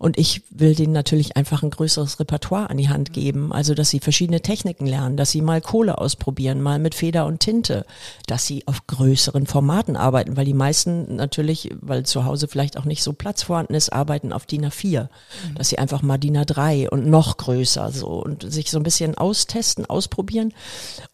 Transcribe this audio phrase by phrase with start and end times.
[0.00, 3.52] Und ich will denen natürlich einfach ein größeres Repertoire an die Hand geben.
[3.52, 7.40] Also, dass sie verschiedene Techniken lernen, dass sie mal Kohle ausprobieren, mal mit Feder und
[7.40, 7.84] Tinte,
[8.26, 12.86] dass sie auf größeren Formaten arbeiten, weil die meisten natürlich, weil zu Hause vielleicht auch
[12.86, 15.02] nicht so Platz vorhanden ist, arbeiten auf DIN A4.
[15.02, 15.54] Mhm.
[15.56, 19.18] Dass sie einfach mal DIN A3 und noch größer so und sich so ein bisschen
[19.18, 20.54] austesten, ausprobieren.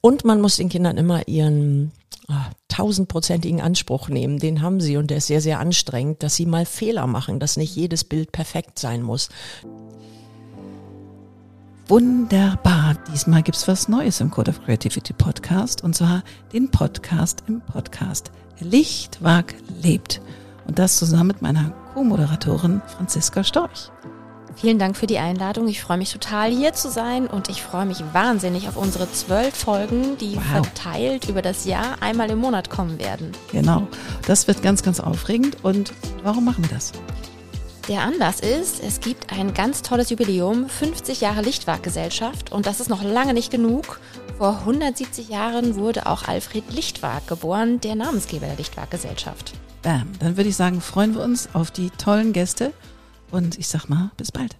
[0.00, 1.90] Und man muss den Kindern immer ihren
[2.68, 6.66] tausendprozentigen Anspruch nehmen, den haben sie und der ist sehr, sehr anstrengend, dass sie mal
[6.66, 9.28] Fehler machen, dass nicht jedes Bild perfekt sein muss.
[11.88, 12.96] Wunderbar.
[13.12, 18.32] Diesmal gibt's was Neues im Code of Creativity Podcast und zwar den Podcast im Podcast.
[18.58, 20.20] Lichtwag lebt.
[20.66, 23.92] Und das zusammen mit meiner Co-Moderatorin Franziska Storch.
[24.56, 25.68] Vielen Dank für die Einladung.
[25.68, 29.54] Ich freue mich total hier zu sein und ich freue mich wahnsinnig auf unsere zwölf
[29.54, 30.64] Folgen, die wow.
[30.64, 33.32] verteilt über das Jahr einmal im Monat kommen werden.
[33.52, 33.86] Genau.
[34.26, 35.58] Das wird ganz, ganz aufregend.
[35.62, 35.92] Und
[36.22, 36.92] warum machen wir das?
[37.86, 42.88] Der Anlass ist, es gibt ein ganz tolles Jubiläum, 50 Jahre Lichtwag-Gesellschaft und das ist
[42.88, 44.00] noch lange nicht genug.
[44.38, 49.52] Vor 170 Jahren wurde auch Alfred Lichtwag geboren, der Namensgeber der Lichtwag-Gesellschaft.
[49.82, 52.72] Bam, dann würde ich sagen, freuen wir uns auf die tollen Gäste
[53.30, 54.56] und ich sag mal, bis bald.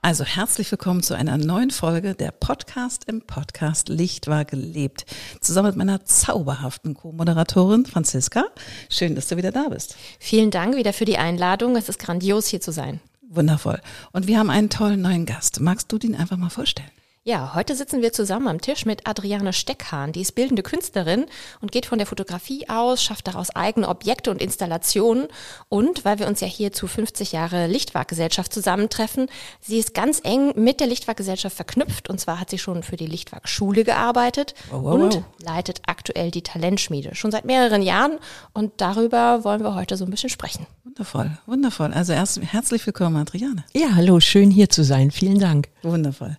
[0.00, 5.04] Also herzlich willkommen zu einer neuen Folge der Podcast im Podcast Licht war gelebt.
[5.40, 8.44] Zusammen mit meiner zauberhaften Co-Moderatorin Franziska.
[8.88, 9.96] Schön, dass du wieder da bist.
[10.20, 11.76] Vielen Dank wieder für die Einladung.
[11.76, 13.00] Es ist grandios hier zu sein.
[13.28, 13.80] Wundervoll.
[14.12, 15.60] Und wir haben einen tollen neuen Gast.
[15.60, 16.90] Magst du den einfach mal vorstellen?
[17.24, 20.12] Ja, heute sitzen wir zusammen am Tisch mit Adriane Steckhahn.
[20.12, 21.26] Die ist bildende Künstlerin
[21.60, 25.26] und geht von der Fotografie aus, schafft daraus eigene Objekte und Installationen.
[25.68, 29.28] Und weil wir uns ja hier zu 50 Jahre Lichtwag-Gesellschaft zusammentreffen,
[29.60, 32.08] sie ist ganz eng mit der Lichtwag-Gesellschaft verknüpft.
[32.08, 35.24] Und zwar hat sie schon für die Lichtwag-Schule gearbeitet wow, wow, und wow.
[35.42, 37.14] leitet aktuell die Talentschmiede.
[37.14, 38.18] Schon seit mehreren Jahren.
[38.54, 40.66] Und darüber wollen wir heute so ein bisschen sprechen.
[40.84, 41.92] Wundervoll, wundervoll.
[41.92, 43.64] Also erst herzlich willkommen, Adriane.
[43.74, 45.10] Ja, hallo, schön hier zu sein.
[45.10, 45.68] Vielen Dank.
[45.82, 46.38] Wundervoll.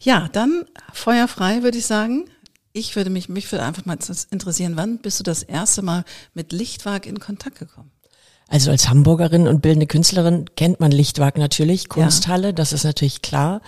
[0.00, 2.28] Ja, dann feuerfrei würde ich sagen.
[2.72, 3.98] Ich würde mich, mich würde einfach mal
[4.30, 7.90] interessieren, wann bist du das erste Mal mit Lichtwag in Kontakt gekommen?
[8.50, 12.52] Also als Hamburgerin und bildende Künstlerin kennt man Lichtwag natürlich, Kunsthalle, ja.
[12.52, 13.62] das ist natürlich klar.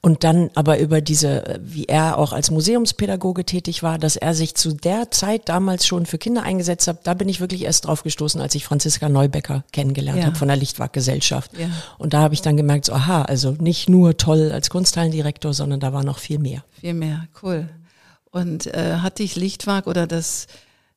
[0.00, 4.54] Und dann aber über diese, wie er auch als Museumspädagoge tätig war, dass er sich
[4.54, 8.04] zu der Zeit damals schon für Kinder eingesetzt hat, da bin ich wirklich erst drauf
[8.04, 10.26] gestoßen, als ich Franziska Neubecker kennengelernt ja.
[10.26, 11.50] habe von der Lichtwag Gesellschaft.
[11.58, 11.68] Ja.
[11.98, 15.80] Und da habe ich dann gemerkt, so, aha, also nicht nur toll als Kunsthallendirektor, sondern
[15.80, 16.62] da war noch viel mehr.
[16.80, 17.68] Viel mehr, cool.
[18.30, 20.46] Und äh, hat dich Lichtwag oder das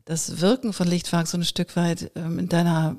[0.06, 2.98] das Wirken von Lichtwag so ein Stück weit ähm, in deiner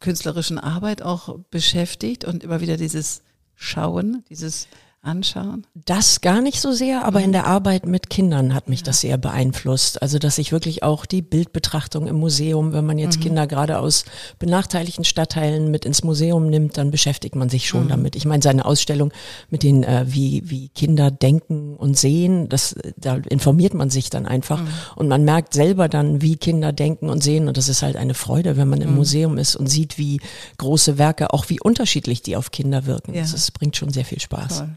[0.00, 3.22] künstlerischen Arbeit auch beschäftigt und immer wieder dieses
[3.54, 4.66] Schauen, dieses
[5.02, 5.66] anschauen?
[5.74, 7.26] Das gar nicht so sehr, aber mhm.
[7.26, 8.86] in der Arbeit mit Kindern hat mich ja.
[8.86, 10.02] das sehr beeinflusst.
[10.02, 13.22] Also, dass ich wirklich auch die Bildbetrachtung im Museum, wenn man jetzt mhm.
[13.22, 14.04] Kinder gerade aus
[14.38, 17.88] benachteiligten Stadtteilen mit ins Museum nimmt, dann beschäftigt man sich schon mhm.
[17.88, 18.16] damit.
[18.16, 19.12] Ich meine, seine Ausstellung
[19.48, 24.26] mit den, äh, wie, wie Kinder denken und sehen, das, da informiert man sich dann
[24.26, 24.68] einfach mhm.
[24.96, 28.14] und man merkt selber dann, wie Kinder denken und sehen und das ist halt eine
[28.14, 28.96] Freude, wenn man im mhm.
[28.96, 30.20] Museum ist und sieht, wie
[30.58, 33.14] große Werke, auch wie unterschiedlich die auf Kinder wirken.
[33.14, 33.22] Ja.
[33.22, 34.58] Das, das bringt schon sehr viel Spaß.
[34.58, 34.68] Toll.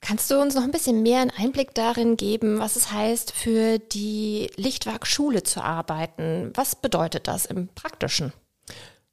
[0.00, 3.78] Kannst du uns noch ein bisschen mehr einen Einblick darin geben, was es heißt, für
[3.78, 6.52] die Lichtwag-Schule zu arbeiten?
[6.54, 8.32] Was bedeutet das im Praktischen?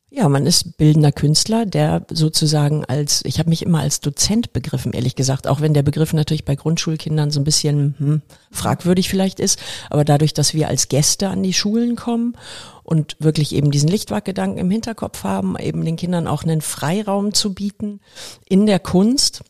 [0.09, 4.93] Ja, man ist bildender Künstler, der sozusagen als, ich habe mich immer als Dozent begriffen,
[4.93, 9.41] ehrlich gesagt, auch wenn der Begriff natürlich bei Grundschulkindern so ein bisschen hm, fragwürdig vielleicht
[9.41, 9.59] ist,
[9.89, 12.37] aber dadurch, dass wir als Gäste an die Schulen kommen
[12.83, 17.53] und wirklich eben diesen Lichtwag-Gedanken im Hinterkopf haben, eben den Kindern auch einen Freiraum zu
[17.53, 17.99] bieten
[18.47, 19.43] in der Kunst,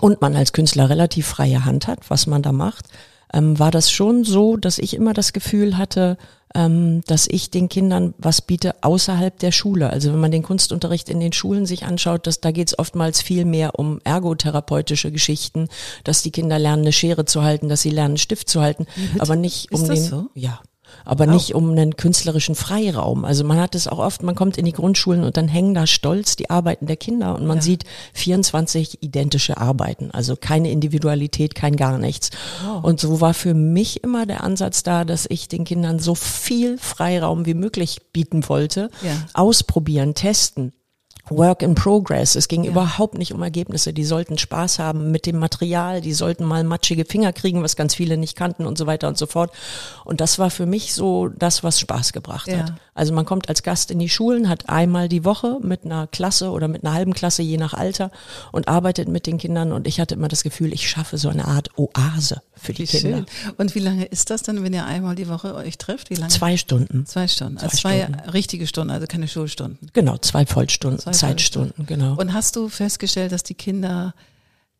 [0.00, 2.86] und man als Künstler relativ freie Hand hat, was man da macht,
[3.32, 6.16] ähm, war das schon so, dass ich immer das Gefühl hatte,
[6.54, 9.90] ähm, dass ich den Kindern was biete außerhalb der Schule.
[9.90, 13.20] Also wenn man den Kunstunterricht in den Schulen sich anschaut, dass, da geht es oftmals
[13.20, 15.68] viel mehr um ergotherapeutische Geschichten,
[16.04, 18.86] dass die Kinder lernen, eine Schere zu halten, dass sie lernen, einen Stift zu halten,
[19.18, 20.02] aber nicht um den.
[20.02, 20.30] So?
[20.34, 20.60] Ja,
[21.04, 23.24] aber nicht um einen künstlerischen Freiraum.
[23.24, 25.86] Also man hat es auch oft, man kommt in die Grundschulen und dann hängen da
[25.86, 27.62] stolz die Arbeiten der Kinder und man ja.
[27.62, 27.84] sieht
[28.14, 32.30] 24 identische Arbeiten, also keine Individualität, kein gar nichts.
[32.66, 32.86] Oh.
[32.86, 36.78] Und so war für mich immer der Ansatz da, dass ich den Kindern so viel
[36.78, 39.12] Freiraum wie möglich bieten wollte, ja.
[39.34, 40.72] ausprobieren, testen.
[41.30, 42.36] Work in Progress.
[42.36, 42.70] Es ging ja.
[42.70, 43.92] überhaupt nicht um Ergebnisse.
[43.92, 47.94] Die sollten Spaß haben mit dem Material, die sollten mal matschige Finger kriegen, was ganz
[47.94, 49.50] viele nicht kannten und so weiter und so fort.
[50.04, 52.58] Und das war für mich so das, was Spaß gebracht ja.
[52.58, 52.72] hat.
[52.96, 56.50] Also man kommt als Gast in die Schulen, hat einmal die Woche mit einer Klasse
[56.50, 58.10] oder mit einer halben Klasse, je nach Alter,
[58.52, 59.70] und arbeitet mit den Kindern.
[59.72, 62.86] Und ich hatte immer das Gefühl, ich schaffe so eine Art Oase für die Wie
[62.86, 63.18] Kinder.
[63.18, 63.26] schön.
[63.58, 66.10] Und wie lange ist das dann, wenn ihr einmal die Woche euch trefft?
[66.10, 66.32] Wie lange?
[66.32, 67.06] Zwei Stunden.
[67.06, 67.58] Zwei Stunden.
[67.58, 69.90] Also Zwei zwei, richtige Stunden, also keine Schulstunden.
[69.92, 72.16] Genau, zwei Vollstunden, Zwei Zeitstunden, genau.
[72.16, 74.14] Und hast du festgestellt, dass die Kinder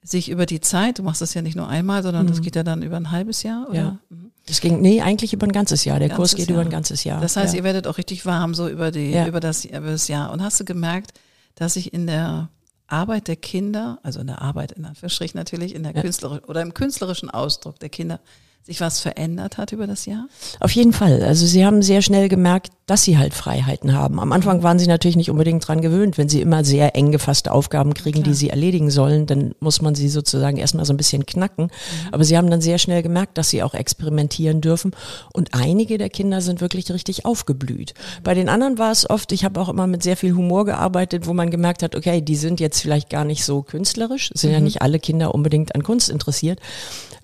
[0.06, 2.62] sich über die Zeit, du machst das ja nicht nur einmal, sondern das geht ja
[2.62, 3.98] dann über ein halbes Jahr, oder?
[4.08, 4.16] Mhm.
[4.24, 4.30] Ja.
[4.46, 5.98] Das ging, nee, eigentlich über ein ganzes Jahr.
[5.98, 6.60] Der Kurs Ganzes geht Jahr.
[6.60, 7.20] über ein ganzes Jahr.
[7.20, 7.58] Das heißt, ja.
[7.58, 9.26] ihr werdet auch richtig warm so über die, Ja.
[9.26, 10.30] über das, über das Jahr.
[10.32, 11.14] Und hast du gemerkt,
[11.56, 12.48] dass sich in der
[12.86, 16.74] Arbeit der Kinder, also in der Arbeit in Anführungsstrichen natürlich, in der künstlerischen oder im
[16.74, 18.20] künstlerischen Ausdruck der Kinder,
[18.66, 20.26] sich was verändert hat über das Jahr?
[20.58, 21.22] Auf jeden Fall.
[21.22, 24.18] Also sie haben sehr schnell gemerkt, dass sie halt Freiheiten haben.
[24.18, 26.18] Am Anfang waren sie natürlich nicht unbedingt dran gewöhnt.
[26.18, 29.94] Wenn sie immer sehr eng gefasste Aufgaben kriegen, die sie erledigen sollen, dann muss man
[29.94, 31.70] sie sozusagen erstmal so ein bisschen knacken.
[32.10, 34.92] Aber sie haben dann sehr schnell gemerkt, dass sie auch experimentieren dürfen.
[35.32, 37.94] Und einige der Kinder sind wirklich richtig aufgeblüht.
[38.24, 41.28] Bei den anderen war es oft, ich habe auch immer mit sehr viel Humor gearbeitet,
[41.28, 44.60] wo man gemerkt hat, okay, die sind jetzt vielleicht gar nicht so künstlerisch, sind ja
[44.60, 46.58] nicht alle Kinder unbedingt an Kunst interessiert.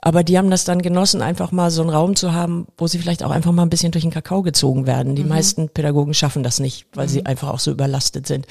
[0.04, 2.98] Aber die haben das dann genossen, einfach mal so einen Raum zu haben, wo sie
[2.98, 5.16] vielleicht auch einfach mal ein bisschen durch den Kakao gezogen werden.
[5.16, 8.46] Die meisten Pädagogen schaffen das nicht, weil sie einfach auch so überlastet sind.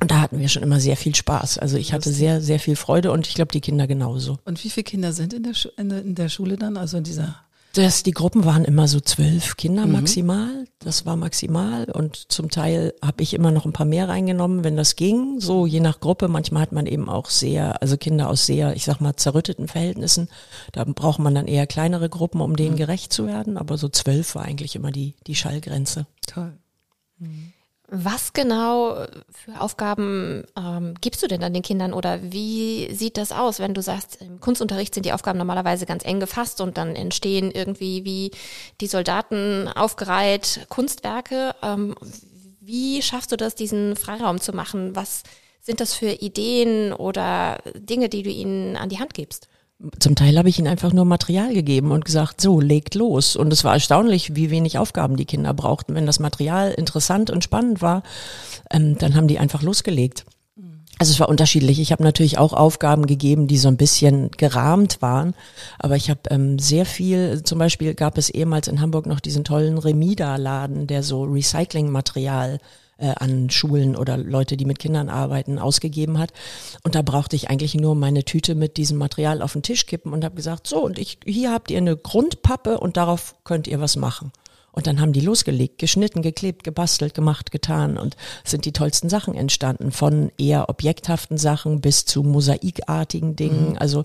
[0.00, 1.58] Und da hatten wir schon immer sehr viel Spaß.
[1.58, 4.38] Also ich hatte sehr, sehr viel Freude und ich glaube, die Kinder genauso.
[4.44, 7.34] Und wie viele Kinder sind in der, Schu in der Schule dann, also in dieser
[7.72, 10.64] Das, die Gruppen waren immer so zwölf Kinder maximal.
[10.80, 11.84] Das war maximal.
[11.84, 15.38] Und zum Teil habe ich immer noch ein paar mehr reingenommen, wenn das ging.
[15.38, 16.26] So je nach Gruppe.
[16.26, 20.28] Manchmal hat man eben auch sehr, also Kinder aus sehr, ich sag mal, zerrütteten Verhältnissen.
[20.72, 23.56] Da braucht man dann eher kleinere Gruppen, um denen gerecht zu werden.
[23.56, 26.06] Aber so zwölf war eigentlich immer die, die Schallgrenze.
[26.26, 26.58] Toll.
[27.92, 33.32] Was genau für Aufgaben ähm, gibst du denn dann den Kindern oder wie sieht das
[33.32, 36.94] aus, wenn du sagst, im Kunstunterricht sind die Aufgaben normalerweise ganz eng gefasst und dann
[36.94, 38.30] entstehen irgendwie wie
[38.80, 41.56] die Soldaten aufgereiht Kunstwerke.
[41.62, 41.96] Ähm,
[42.60, 44.94] wie schaffst du das, diesen Freiraum zu machen?
[44.94, 45.24] Was
[45.60, 49.48] sind das für Ideen oder Dinge, die du ihnen an die Hand gibst?
[49.98, 53.34] Zum Teil habe ich ihnen einfach nur Material gegeben und gesagt, so, legt los.
[53.34, 55.94] Und es war erstaunlich, wie wenig Aufgaben die Kinder brauchten.
[55.94, 58.02] Wenn das Material interessant und spannend war,
[58.70, 60.26] ähm, dann haben die einfach losgelegt.
[60.98, 61.80] Also es war unterschiedlich.
[61.80, 65.34] Ich habe natürlich auch Aufgaben gegeben, die so ein bisschen gerahmt waren.
[65.78, 69.44] Aber ich habe ähm, sehr viel, zum Beispiel gab es ehemals in Hamburg noch diesen
[69.44, 72.58] tollen Remida-Laden, der so Recyclingmaterial
[73.00, 76.32] äh, an Schulen oder Leute, die mit Kindern arbeiten, ausgegeben hat.
[76.82, 80.12] Und da brauchte ich eigentlich nur meine Tüte mit diesem Material auf den Tisch kippen
[80.12, 83.80] und habe gesagt, so, und ich, hier habt ihr eine Grundpappe und darauf könnt ihr
[83.80, 84.32] was machen.
[84.72, 89.34] Und dann haben die losgelegt, geschnitten, geklebt, gebastelt, gemacht, getan und sind die tollsten Sachen
[89.34, 93.76] entstanden, von eher objekthaften Sachen bis zu mosaikartigen Dingen.
[93.78, 94.04] Also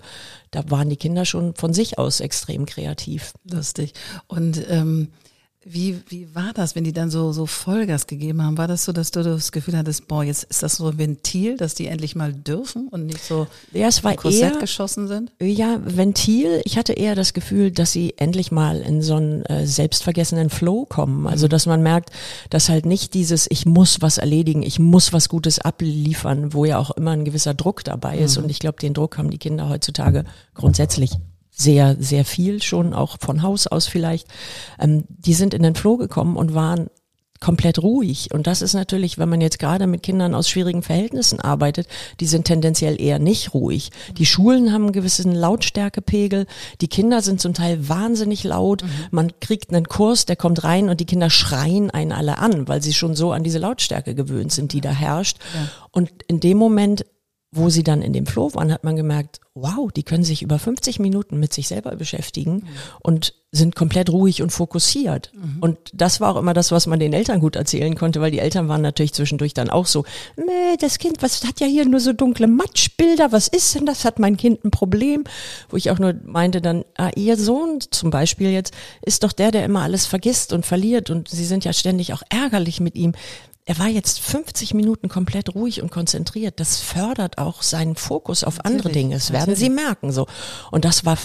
[0.50, 3.32] da waren die Kinder schon von sich aus extrem kreativ.
[3.48, 3.92] Lustig.
[4.26, 5.12] Und ähm,
[5.68, 8.56] wie, wie war das, wenn die dann so, so Vollgas gegeben haben?
[8.56, 11.56] War das so, dass du das Gefühl hattest, boah, jetzt ist das so ein Ventil,
[11.56, 15.32] dass die endlich mal dürfen und nicht so Ja, es war Korsett eher geschossen sind?
[15.42, 16.60] Ja, Ventil.
[16.64, 20.84] Ich hatte eher das Gefühl, dass sie endlich mal in so einen äh, selbstvergessenen Flow
[20.84, 21.26] kommen.
[21.26, 22.10] Also, dass man merkt,
[22.50, 26.78] dass halt nicht dieses, ich muss was erledigen, ich muss was Gutes abliefern, wo ja
[26.78, 28.36] auch immer ein gewisser Druck dabei ist.
[28.36, 30.24] Und ich glaube, den Druck haben die Kinder heutzutage
[30.54, 31.10] grundsätzlich
[31.56, 34.28] sehr, sehr viel schon, auch von Haus aus vielleicht.
[34.78, 36.88] Ähm, die sind in den Flow gekommen und waren
[37.40, 38.30] komplett ruhig.
[38.32, 41.86] Und das ist natürlich, wenn man jetzt gerade mit Kindern aus schwierigen Verhältnissen arbeitet,
[42.20, 43.90] die sind tendenziell eher nicht ruhig.
[44.16, 46.46] Die Schulen haben einen gewissen Lautstärkepegel.
[46.80, 48.84] Die Kinder sind zum Teil wahnsinnig laut.
[49.10, 52.82] Man kriegt einen Kurs, der kommt rein und die Kinder schreien einen alle an, weil
[52.82, 55.38] sie schon so an diese Lautstärke gewöhnt sind, die da herrscht.
[55.90, 57.04] Und in dem Moment
[57.52, 60.58] wo sie dann in dem Flow waren, hat man gemerkt, wow, die können sich über
[60.58, 62.64] 50 Minuten mit sich selber beschäftigen
[63.00, 65.32] und sind komplett ruhig und fokussiert.
[65.62, 68.40] Und das war auch immer das, was man den Eltern gut erzählen konnte, weil die
[68.40, 70.04] Eltern waren natürlich zwischendurch dann auch so,
[70.80, 74.04] das Kind, was hat ja hier nur so dunkle Matschbilder, was ist denn das?
[74.04, 75.24] Hat mein Kind ein Problem?
[75.70, 79.52] Wo ich auch nur meinte dann, ah, ihr Sohn zum Beispiel jetzt ist doch der,
[79.52, 83.12] der immer alles vergisst und verliert und sie sind ja ständig auch ärgerlich mit ihm
[83.68, 86.60] er war jetzt 50 Minuten komplett ruhig und konzentriert.
[86.60, 89.14] Das fördert auch seinen Fokus auf andere Natürlich, Dinge.
[89.16, 89.58] Das werden natürlich.
[89.58, 90.28] Sie merken so.
[90.70, 91.18] Und das war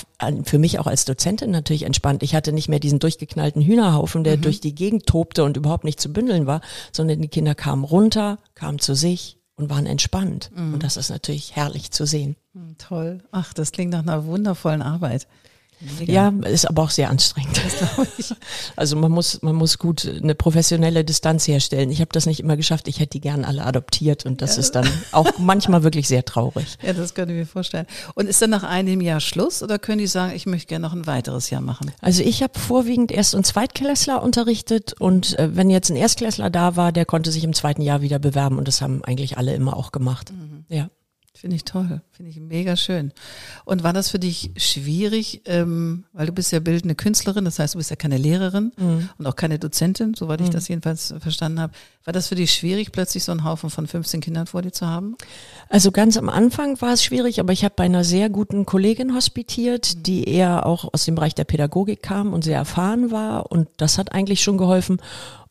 [0.43, 2.23] für mich auch als Dozentin natürlich entspannt.
[2.23, 6.01] Ich hatte nicht mehr diesen durchgeknallten Hühnerhaufen, der durch die Gegend tobte und überhaupt nicht
[6.01, 10.49] zu bündeln war, sondern die Kinder kamen runter, kamen zu sich und waren entspannt.
[10.55, 12.35] Und das ist natürlich herrlich zu sehen.
[12.53, 13.23] Hm, Toll.
[13.31, 15.27] Ach, das klingt nach einer wundervollen Arbeit.
[16.05, 17.59] Ja, ist aber auch sehr anstrengend.
[18.75, 21.91] Also man muss, man muss gut eine professionelle Distanz herstellen.
[21.91, 22.87] Ich habe das nicht immer geschafft.
[22.87, 26.77] Ich hätte die gern alle adoptiert und das ist dann auch manchmal wirklich sehr traurig.
[26.85, 27.85] Ja, das könnte ich mir vorstellen.
[28.15, 30.93] Und ist dann nach einem Jahr Schluss oder können die sagen, ich möchte gerne noch
[30.93, 31.91] ein weiteres Jahr machen?
[32.01, 36.75] Also ich habe vorwiegend Erst- und Zweitklässler unterrichtet und äh, wenn jetzt ein Erstklässler da
[36.75, 39.77] war, der konnte sich im zweiten Jahr wieder bewerben und das haben eigentlich alle immer
[39.77, 40.33] auch gemacht.
[40.69, 40.89] Ja.
[41.33, 43.13] Finde ich toll, finde ich mega schön.
[43.63, 47.73] Und war das für dich schwierig, ähm, weil du bist ja bildende Künstlerin, das heißt,
[47.73, 48.73] du bist ja keine Lehrerin
[49.17, 51.73] und auch keine Dozentin, soweit ich das jedenfalls verstanden habe.
[52.03, 54.87] War das für dich schwierig, plötzlich so einen Haufen von 15 Kindern vor dir zu
[54.87, 55.15] haben?
[55.69, 59.15] Also ganz am Anfang war es schwierig, aber ich habe bei einer sehr guten Kollegin
[59.15, 63.69] hospitiert, die eher auch aus dem Bereich der Pädagogik kam und sehr erfahren war und
[63.77, 65.01] das hat eigentlich schon geholfen.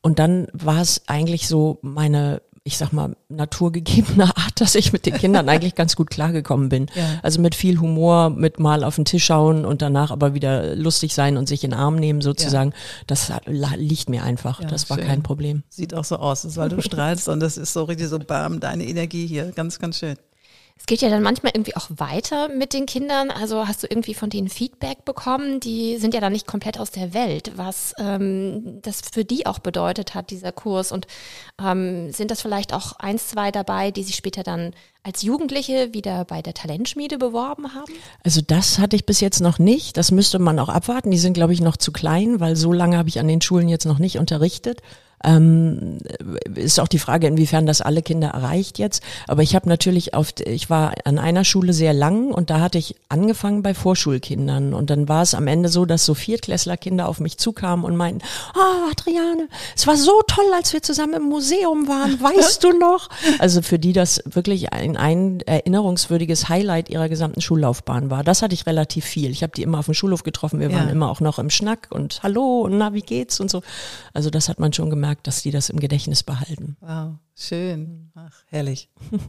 [0.02, 5.06] Und dann war es eigentlich so meine ich sag mal, naturgegebene Art, dass ich mit
[5.06, 6.86] den Kindern eigentlich ganz gut klargekommen bin.
[6.94, 7.18] Ja.
[7.22, 11.14] Also mit viel Humor, mit mal auf den Tisch schauen und danach aber wieder lustig
[11.14, 12.72] sein und sich in den Arm nehmen sozusagen.
[13.06, 14.60] Das la- liegt mir einfach.
[14.60, 15.06] Ja, das war schön.
[15.06, 15.62] kein Problem.
[15.70, 18.60] Sieht auch so aus, das weil du strahlst und das ist so richtig so bam,
[18.60, 20.16] deine Energie hier, ganz, ganz schön.
[20.80, 23.30] Es geht ja dann manchmal irgendwie auch weiter mit den Kindern.
[23.30, 25.60] Also hast du irgendwie von denen Feedback bekommen?
[25.60, 29.58] Die sind ja dann nicht komplett aus der Welt, was ähm, das für die auch
[29.58, 30.90] bedeutet hat, dieser Kurs.
[30.90, 31.06] Und
[31.62, 34.72] ähm, sind das vielleicht auch eins, zwei dabei, die sich später dann
[35.02, 37.92] als Jugendliche wieder bei der Talentschmiede beworben haben?
[38.24, 39.98] Also das hatte ich bis jetzt noch nicht.
[39.98, 41.10] Das müsste man auch abwarten.
[41.10, 43.68] Die sind, glaube ich, noch zu klein, weil so lange habe ich an den Schulen
[43.68, 44.80] jetzt noch nicht unterrichtet.
[45.22, 45.98] Ähm,
[46.54, 49.02] ist auch die Frage, inwiefern das alle Kinder erreicht jetzt.
[49.28, 52.78] Aber ich habe natürlich auf, ich war an einer Schule sehr lang und da hatte
[52.78, 57.20] ich angefangen bei Vorschulkindern und dann war es am Ende so, dass so Viertklässlerkinder auf
[57.20, 58.22] mich zukamen und meinten,
[58.54, 63.08] ah, Adriane, es war so toll, als wir zusammen im Museum waren, weißt du noch?
[63.38, 68.22] Also für die das wirklich ein, ein erinnerungswürdiges Highlight ihrer gesamten Schullaufbahn war.
[68.24, 69.30] Das hatte ich relativ viel.
[69.30, 70.76] Ich habe die immer auf dem Schulhof getroffen, wir Ja.
[70.78, 73.62] waren immer auch noch im Schnack und Hallo und na, wie geht's und so.
[74.12, 76.76] Also das hat man schon gemerkt, dass die das im Gedächtnis behalten.
[76.80, 78.10] Wow, schön.
[78.14, 78.88] Ach, herrlich.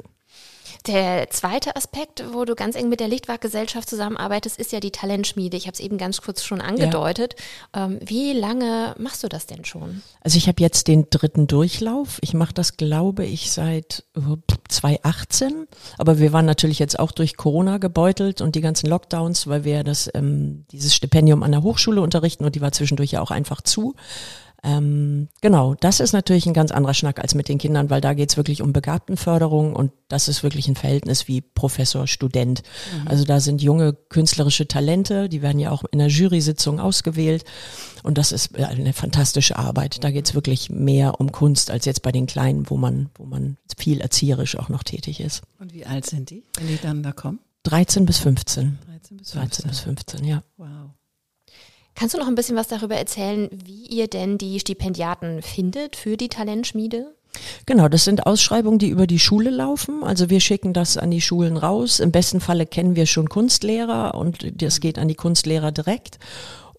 [0.88, 5.56] Der zweite Aspekt, wo du ganz eng mit der Lichtwag-Gesellschaft zusammenarbeitest, ist ja die Talentschmiede.
[5.56, 7.36] Ich habe es eben ganz kurz schon angedeutet.
[7.74, 10.02] Ähm, wie lange machst du das denn schon?
[10.22, 12.18] Also ich habe jetzt den dritten Durchlauf.
[12.22, 14.22] Ich mache das, glaube ich, seit äh,
[14.70, 15.68] 2018.
[15.98, 19.84] Aber wir waren natürlich jetzt auch durch Corona gebeutelt und die ganzen Lockdowns, weil wir
[19.84, 23.62] das ähm, dieses Stipendium an der Hochschule unterrichten und die war zwischendurch ja auch einfach
[23.62, 23.96] zu.
[24.64, 28.14] Ähm, genau, das ist natürlich ein ganz anderer Schnack als mit den Kindern, weil da
[28.14, 32.62] geht's wirklich um Begabtenförderung und das ist wirklich ein Verhältnis wie Professor, Student.
[33.06, 37.44] Also da sind junge künstlerische Talente, die werden ja auch in der Jury-Sitzung ausgewählt
[38.04, 40.04] und das ist äh, eine fantastische Arbeit.
[40.04, 43.58] Da geht's wirklich mehr um Kunst als jetzt bei den Kleinen, wo man, wo man
[43.78, 45.42] viel erzieherisch auch noch tätig ist.
[45.60, 47.40] Und wie alt sind die, wenn die dann da kommen?
[47.64, 48.78] 13 bis 15.
[48.86, 49.70] 13 bis 13 15.
[49.70, 50.44] bis 15, ja.
[50.58, 50.92] Wow.
[51.96, 56.18] Kannst du noch ein bisschen was darüber erzählen, wie ihr denn die Stipendiaten findet für
[56.18, 57.14] die Talentschmiede?
[57.66, 60.04] Genau, das sind Ausschreibungen, die über die Schule laufen.
[60.04, 62.00] Also wir schicken das an die Schulen raus.
[62.00, 66.20] Im besten Falle kennen wir schon Kunstlehrer und das geht an die Kunstlehrer direkt.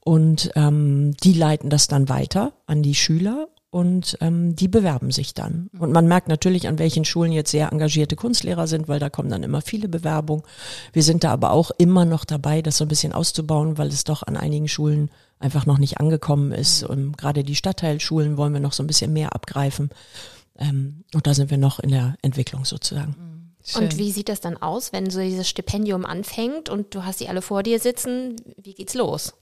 [0.05, 5.33] Und ähm, die leiten das dann weiter an die Schüler und ähm, die bewerben sich
[5.33, 5.71] dann.
[5.79, 9.31] Und man merkt natürlich, an welchen Schulen jetzt sehr engagierte Kunstlehrer sind, weil da kommen
[9.31, 10.45] dann immer viele Bewerbungen.
[10.93, 14.05] Wir sind da aber auch immer noch dabei, das so ein bisschen auszubauen, weil es
[14.05, 16.83] doch an einigen Schulen einfach noch nicht angekommen ist.
[16.83, 19.89] Und gerade die Stadtteilschulen wollen wir noch so ein bisschen mehr abgreifen.
[20.59, 23.17] Ähm, und da sind wir noch in der Entwicklung sozusagen.
[23.65, 23.85] Schön.
[23.85, 27.29] Und wie sieht das dann aus, wenn so dieses Stipendium anfängt und du hast sie
[27.29, 28.37] alle vor dir sitzen?
[28.63, 29.33] Wie geht's los?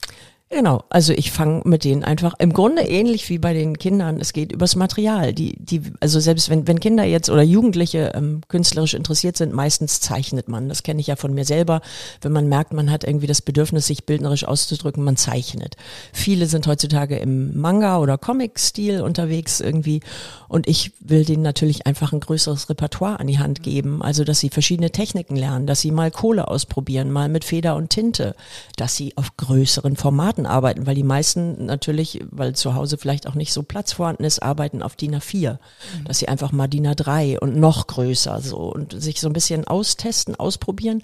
[0.53, 4.19] Genau, also ich fange mit denen einfach im Grunde ähnlich wie bei den Kindern.
[4.19, 5.31] Es geht übers Material.
[5.31, 10.01] Die, die, also selbst wenn, wenn Kinder jetzt oder Jugendliche ähm, künstlerisch interessiert sind, meistens
[10.01, 10.67] zeichnet man.
[10.67, 11.79] Das kenne ich ja von mir selber.
[12.19, 15.77] Wenn man merkt, man hat irgendwie das Bedürfnis, sich bildnerisch auszudrücken, man zeichnet.
[16.11, 20.01] Viele sind heutzutage im Manga- oder Comic-Stil unterwegs irgendwie.
[20.49, 24.01] Und ich will denen natürlich einfach ein größeres Repertoire an die Hand geben.
[24.01, 27.89] Also, dass sie verschiedene Techniken lernen, dass sie mal Kohle ausprobieren, mal mit Feder und
[27.89, 28.35] Tinte,
[28.75, 33.35] dass sie auf größeren Formaten arbeiten, weil die meisten natürlich, weil zu Hause vielleicht auch
[33.35, 35.57] nicht so Platz vorhanden ist, arbeiten auf DIN A4.
[36.05, 39.67] Dass sie einfach mal DIN A3 und noch größer so und sich so ein bisschen
[39.67, 41.03] austesten, ausprobieren.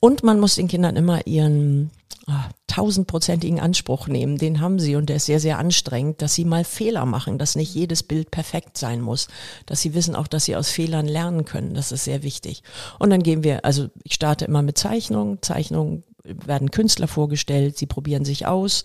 [0.00, 1.90] Und man muss den Kindern immer ihren
[2.26, 6.44] ah, tausendprozentigen Anspruch nehmen, den haben sie und der ist sehr, sehr anstrengend, dass sie
[6.44, 9.28] mal Fehler machen, dass nicht jedes Bild perfekt sein muss,
[9.64, 12.62] dass sie wissen auch, dass sie aus Fehlern lernen können, das ist sehr wichtig.
[12.98, 16.04] Und dann gehen wir, also ich starte immer mit Zeichnungen, Zeichnungen
[16.44, 18.84] werden Künstler vorgestellt, sie probieren sich aus.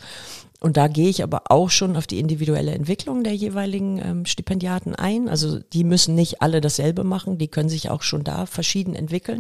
[0.60, 4.96] Und da gehe ich aber auch schon auf die individuelle Entwicklung der jeweiligen ähm, Stipendiaten
[4.96, 5.28] ein.
[5.28, 9.40] Also die müssen nicht alle dasselbe machen, die können sich auch schon da verschieden entwickeln.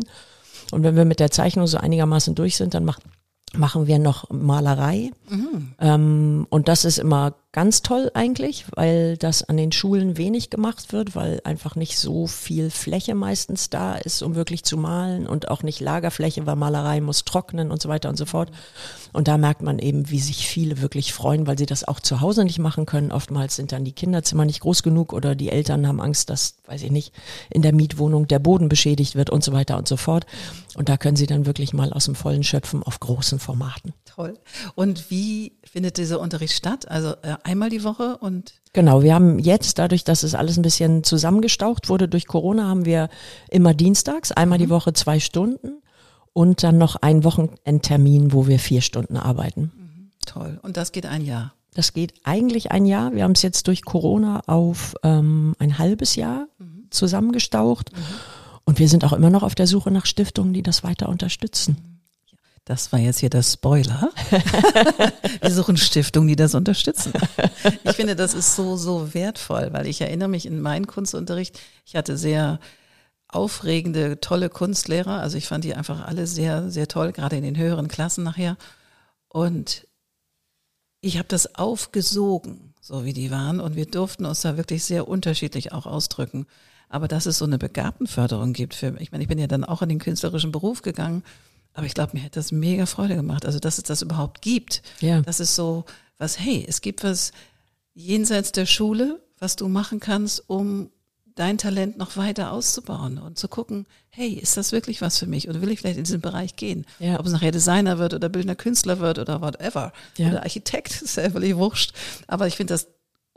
[0.71, 3.03] Und wenn wir mit der Zeichnung so einigermaßen durch sind, dann macht
[3.53, 5.11] machen wir noch Malerei.
[5.79, 10.93] Ähm, und das ist immer ganz toll eigentlich, weil das an den Schulen wenig gemacht
[10.93, 15.49] wird, weil einfach nicht so viel Fläche meistens da ist, um wirklich zu malen und
[15.49, 18.51] auch nicht Lagerfläche, weil Malerei muss trocknen und so weiter und so fort.
[19.11, 22.21] Und da merkt man eben, wie sich viele wirklich freuen, weil sie das auch zu
[22.21, 23.11] Hause nicht machen können.
[23.11, 26.83] Oftmals sind dann die Kinderzimmer nicht groß genug oder die Eltern haben Angst, dass, weiß
[26.83, 27.13] ich nicht,
[27.49, 30.25] in der Mietwohnung der Boden beschädigt wird und so weiter und so fort.
[30.75, 33.93] Und da können sie dann wirklich mal aus dem Vollen schöpfen auf großen Formaten.
[34.05, 34.39] Toll.
[34.75, 36.87] Und wie findet dieser Unterricht statt?
[36.89, 40.61] Also äh, einmal die Woche und Genau, wir haben jetzt, dadurch, dass es alles ein
[40.61, 43.09] bisschen zusammengestaucht wurde durch Corona, haben wir
[43.49, 45.81] immer dienstags, einmal die Woche zwei Stunden
[46.31, 50.11] und dann noch einen Wochenendtermin, wo wir vier Stunden arbeiten.
[50.25, 50.57] toll.
[50.63, 51.53] Und das geht ein Jahr.
[51.73, 53.13] Das geht eigentlich ein Jahr.
[53.13, 56.47] Wir haben es jetzt durch Corona auf ähm, ein halbes Jahr
[56.89, 57.91] zusammengestaucht.
[58.65, 61.90] Und wir sind auch immer noch auf der Suche nach Stiftungen, die das weiter unterstützen.
[62.65, 64.11] Das war jetzt hier der Spoiler.
[65.41, 67.11] Wir suchen Stiftungen, die das unterstützen.
[67.83, 71.95] Ich finde, das ist so, so wertvoll, weil ich erinnere mich in meinen Kunstunterricht, ich
[71.95, 72.59] hatte sehr
[73.27, 75.21] aufregende, tolle Kunstlehrer.
[75.21, 78.57] Also ich fand die einfach alle sehr, sehr toll, gerade in den höheren Klassen nachher.
[79.27, 79.87] Und
[81.01, 83.59] ich habe das aufgesogen, so wie die waren.
[83.59, 86.45] Und wir durften uns da wirklich sehr unterschiedlich auch ausdrücken.
[86.89, 89.81] Aber dass es so eine Begabtenförderung gibt für, ich meine, ich bin ja dann auch
[89.81, 91.23] in den künstlerischen Beruf gegangen,
[91.73, 93.45] aber ich glaube, mir hätte das mega Freude gemacht.
[93.45, 94.81] Also, dass es das überhaupt gibt.
[94.99, 95.21] Ja.
[95.21, 95.85] Das ist so
[96.17, 97.31] was, hey, es gibt was
[97.93, 100.91] jenseits der Schule, was du machen kannst, um
[101.35, 105.49] dein Talent noch weiter auszubauen und zu gucken, hey, ist das wirklich was für mich
[105.49, 106.85] oder will ich vielleicht in diesen Bereich gehen?
[106.99, 107.19] Ja.
[107.19, 109.93] Ob es nachher Designer wird oder bildender Künstler wird oder whatever.
[110.17, 110.29] Ja.
[110.29, 111.93] Oder Architekt, ist ja völlig wurscht.
[112.27, 112.87] Aber ich finde das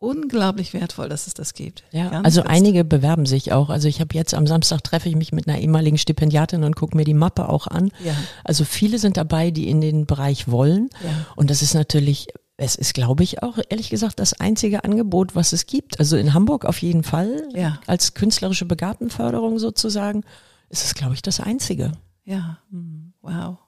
[0.04, 1.82] unglaublich wertvoll, dass es das gibt.
[1.92, 3.70] Ja, Ganz, also ganz einige bewerben sich auch.
[3.70, 6.96] Also ich habe jetzt am Samstag treffe ich mich mit einer ehemaligen Stipendiatin und gucke
[6.96, 7.90] mir die Mappe auch an.
[8.04, 8.14] Ja.
[8.44, 10.90] Also viele sind dabei, die in den Bereich wollen.
[11.02, 11.10] Ja.
[11.36, 15.52] Und das ist natürlich, es ist, glaube ich, auch ehrlich gesagt das einzige Angebot, was
[15.52, 15.98] es gibt.
[15.98, 17.78] Also in Hamburg auf jeden Fall Ja.
[17.86, 20.22] als künstlerische Begabtenförderung sozusagen
[20.68, 21.92] ist es, glaube ich, das einzige.
[22.24, 22.58] Ja.
[22.70, 23.12] Mhm.
[23.22, 23.58] Wow.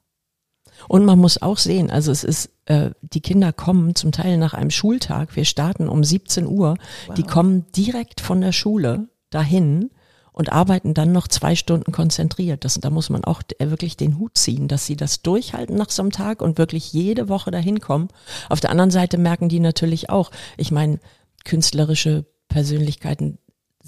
[0.88, 4.54] Und man muss auch sehen, also es ist, äh, die Kinder kommen zum Teil nach
[4.54, 6.76] einem Schultag, wir starten um 17 Uhr,
[7.16, 9.90] die kommen direkt von der Schule dahin
[10.33, 12.64] und arbeiten dann noch zwei Stunden konzentriert.
[12.64, 15.90] Das, da muss man auch äh, wirklich den Hut ziehen, dass sie das durchhalten nach
[15.90, 18.09] so einem Tag und wirklich jede Woche dahin kommen.
[18.50, 21.00] Auf der anderen Seite merken die natürlich auch, ich meine,
[21.45, 23.38] künstlerische Persönlichkeiten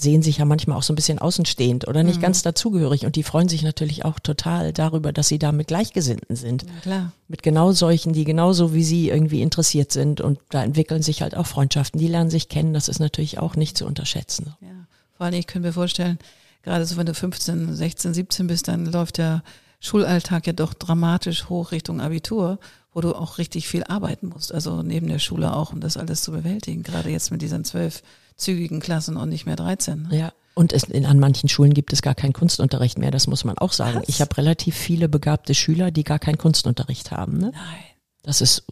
[0.00, 3.24] sehen sich ja manchmal auch so ein bisschen außenstehend oder nicht ganz dazugehörig und die
[3.24, 7.12] freuen sich natürlich auch total darüber, dass sie da mit Gleichgesinnten sind Klar.
[7.26, 11.36] mit genau solchen, die genauso wie sie irgendwie interessiert sind und da entwickeln sich halt
[11.36, 14.54] auch Freundschaften, die lernen sich kennen, das ist natürlich auch nicht zu unterschätzen.
[14.60, 14.68] Ja.
[15.16, 16.18] Vor allem, ich könnte mir vorstellen,
[16.62, 19.42] gerade so wenn du 15, 16, 17 bist, dann läuft der
[19.80, 22.58] Schulalltag ja doch dramatisch hoch Richtung Abitur,
[22.92, 24.54] wo du auch richtig viel arbeiten musst.
[24.54, 26.82] Also neben der Schule auch, um das alles zu bewältigen.
[26.82, 28.02] Gerade jetzt mit diesen zwölf
[28.38, 30.08] zügigen Klassen und nicht mehr 13.
[30.10, 30.16] ne?
[30.16, 30.32] Ja.
[30.54, 33.58] Und es, in, an manchen Schulen gibt es gar keinen Kunstunterricht mehr, das muss man
[33.58, 34.00] auch sagen.
[34.00, 34.08] Was?
[34.08, 37.38] Ich habe relativ viele begabte Schüler, die gar keinen Kunstunterricht haben.
[37.38, 37.52] Ne?
[37.52, 37.84] Nein.
[38.22, 38.64] Das ist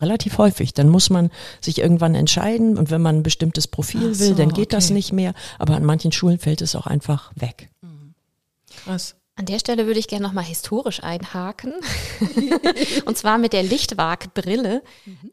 [0.00, 0.74] relativ häufig.
[0.74, 4.34] Dann muss man sich irgendwann entscheiden und wenn man ein bestimmtes Profil Ach will, so,
[4.34, 4.94] dann geht das okay.
[4.94, 5.34] nicht mehr.
[5.58, 7.70] Aber an manchen Schulen fällt es auch einfach weg.
[8.84, 9.14] Krass.
[9.38, 11.72] An der Stelle würde ich gerne nochmal historisch einhaken.
[13.04, 14.82] und zwar mit der Lichtwag-Brille.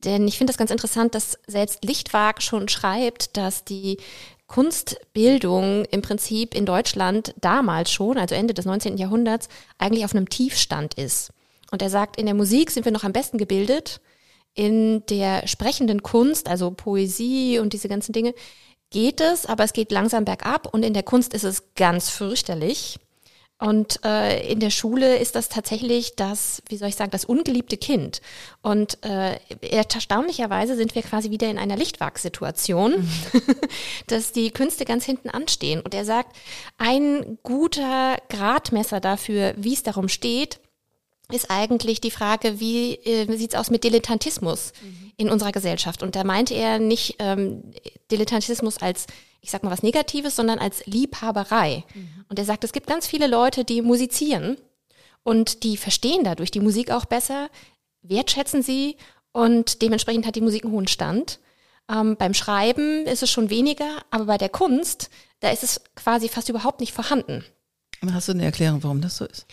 [0.04, 3.98] Denn ich finde das ganz interessant, dass selbst Lichtwag schon schreibt, dass die
[4.46, 8.98] Kunstbildung im Prinzip in Deutschland damals schon, also Ende des 19.
[8.98, 11.32] Jahrhunderts, eigentlich auf einem Tiefstand ist.
[11.72, 14.02] Und er sagt, in der Musik sind wir noch am besten gebildet.
[14.54, 18.36] In der sprechenden Kunst, also Poesie und diese ganzen Dinge,
[18.92, 20.72] geht es, aber es geht langsam bergab.
[20.72, 23.00] Und in der Kunst ist es ganz fürchterlich.
[23.58, 27.78] Und äh, in der Schule ist das tatsächlich das, wie soll ich sagen, das ungeliebte
[27.78, 28.22] Kind.
[28.62, 33.08] Und äh, erstaunlicherweise sind wir quasi wieder in einer Lichtwag-Situation,
[34.08, 35.80] dass die Künste ganz hinten anstehen.
[35.80, 36.36] Und er sagt,
[36.78, 40.60] ein guter Gradmesser dafür, wie es darum steht,
[41.32, 44.74] ist eigentlich die Frage, wie äh, sieht's aus mit Dilettantismus
[45.18, 46.04] in unserer Gesellschaft?
[46.04, 47.64] Und da meinte er nicht ähm,
[48.12, 49.08] Dilettantismus als,
[49.46, 51.84] ich sag mal was Negatives, sondern als Liebhaberei.
[52.30, 54.58] Und er sagt, es gibt ganz viele Leute, die musizieren
[55.22, 57.50] und die verstehen dadurch die Musik auch besser,
[58.02, 58.98] wertschätzen sie
[59.32, 61.40] und dementsprechend hat die Musik einen hohen Stand.
[61.88, 66.28] Ähm, beim Schreiben ist es schon weniger, aber bei der Kunst, da ist es quasi
[66.28, 67.46] fast überhaupt nicht vorhanden.
[68.12, 69.46] Hast du eine Erklärung, warum das so ist?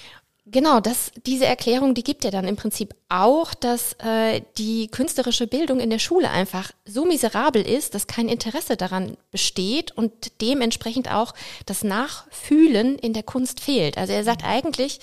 [0.52, 5.46] Genau, das, diese Erklärung, die gibt ja dann im Prinzip auch, dass äh, die künstlerische
[5.46, 10.12] Bildung in der Schule einfach so miserabel ist, dass kein Interesse daran besteht und
[10.42, 11.32] dementsprechend auch
[11.64, 13.96] das Nachfühlen in der Kunst fehlt.
[13.96, 15.00] Also er sagt eigentlich,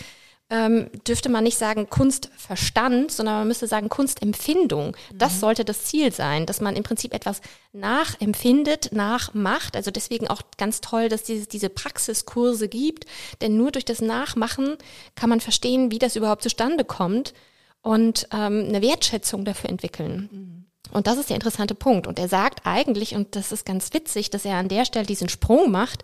[0.50, 4.98] ähm, dürfte man nicht sagen Kunstverstand, sondern man müsste sagen Kunstempfindung.
[5.14, 5.40] Das mhm.
[5.40, 9.76] sollte das Ziel sein, dass man im Prinzip etwas nachempfindet, nachmacht.
[9.76, 13.06] Also deswegen auch ganz toll, dass diese, diese Praxiskurse gibt,
[13.42, 14.78] denn nur durch das Nachmachen
[15.16, 17.34] kann man verstehen, wie das überhaupt zustande kommt
[17.82, 20.30] und ähm, eine Wertschätzung dafür entwickeln.
[20.32, 20.66] Mhm.
[20.92, 22.08] Und das ist der interessante Punkt.
[22.08, 25.30] Und er sagt eigentlich, und das ist ganz witzig, dass er an der Stelle diesen
[25.30, 26.04] Sprung macht,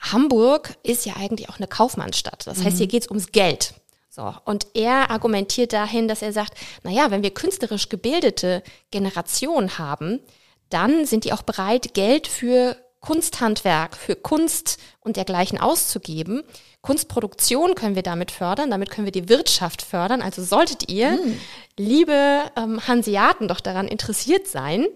[0.00, 2.46] Hamburg ist ja eigentlich auch eine Kaufmannsstadt.
[2.46, 2.90] Das heißt, hier mhm.
[2.90, 3.74] geht es ums Geld.
[4.08, 4.34] So.
[4.44, 10.20] Und er argumentiert dahin, dass er sagt, na ja, wenn wir künstlerisch gebildete Generationen haben,
[10.68, 16.42] dann sind die auch bereit, Geld für Kunsthandwerk, für Kunst und dergleichen auszugeben.
[16.82, 20.22] Kunstproduktion können wir damit fördern, damit können wir die Wirtschaft fördern.
[20.22, 21.40] Also solltet ihr, mm.
[21.78, 24.86] liebe ähm, Hanseaten, doch daran interessiert sein,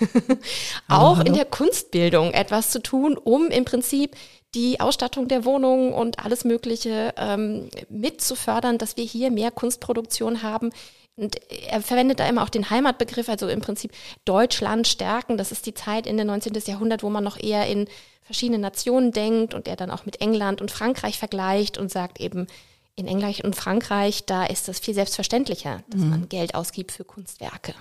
[0.88, 1.26] auch hallo.
[1.26, 4.16] in der Kunstbildung etwas zu tun, um im Prinzip
[4.54, 9.50] die Ausstattung der Wohnung und alles Mögliche ähm, mit zu fördern, dass wir hier mehr
[9.50, 10.70] Kunstproduktion haben.
[11.16, 13.92] Und er verwendet da immer auch den Heimatbegriff, also im Prinzip
[14.24, 15.36] Deutschland stärken.
[15.36, 16.54] Das ist die Zeit in den 19.
[16.66, 17.86] Jahrhundert, wo man noch eher in
[18.22, 22.46] verschiedene Nationen denkt und er dann auch mit England und Frankreich vergleicht und sagt eben,
[22.94, 26.10] in England und Frankreich, da ist das viel selbstverständlicher, dass mhm.
[26.10, 27.74] man Geld ausgibt für Kunstwerke.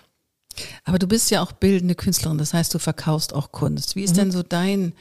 [0.83, 3.95] Aber du bist ja auch bildende Künstlerin, das heißt, du verkaufst auch Kunst.
[3.95, 4.19] Wie ist mhm.
[4.19, 4.93] denn so dein